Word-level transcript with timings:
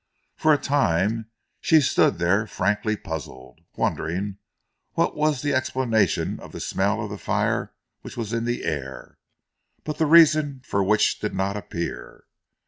For 0.35 0.51
a 0.51 0.57
time 0.57 1.29
she 1.59 1.79
stood 1.79 2.17
there 2.17 2.47
frankly 2.47 2.97
puzzled, 2.97 3.59
wondering 3.75 4.39
what 4.93 5.15
was 5.15 5.43
the 5.43 5.53
explanation 5.53 6.39
of 6.39 6.53
the 6.53 6.59
smell 6.59 7.05
of 7.05 7.21
fire 7.21 7.75
which 8.01 8.17
was 8.17 8.33
in 8.33 8.45
the 8.45 8.65
air, 8.65 9.19
but 9.83 9.99
the 9.99 10.07
reason 10.07 10.63
for 10.65 10.83
which 10.83 11.19
did 11.19 11.35
not 11.35 11.55
appear. 11.55 12.23